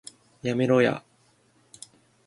[0.41, 1.03] やめろや